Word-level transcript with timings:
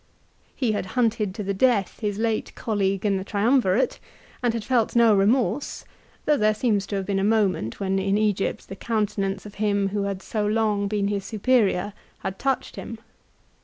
He 0.55 0.71
had 0.71 0.87
hunted 0.97 1.35
to 1.35 1.43
the 1.43 1.53
death 1.53 1.99
his 1.99 2.17
late 2.17 2.55
colleague 2.55 3.05
in 3.05 3.17
the 3.17 3.23
Triumvirate, 3.23 3.99
and 4.41 4.51
had 4.51 4.63
felt 4.63 4.95
no 4.95 5.15
remorse, 5.15 5.85
though 6.25 6.37
there 6.37 6.55
seems 6.55 6.87
to 6.87 6.95
have 6.95 7.05
been 7.05 7.19
a 7.19 7.23
moment 7.23 7.79
when 7.79 7.99
in 7.99 8.17
Egypt 8.17 8.67
the 8.67 8.75
countenance 8.75 9.45
of 9.45 9.53
him 9.61 9.89
who 9.89 10.01
had 10.05 10.23
so 10.23 10.43
long 10.43 10.87
been 10.87 11.07
his 11.09 11.23
superior, 11.23 11.93
had 12.23 12.39
touched 12.39 12.77
him. 12.77 12.97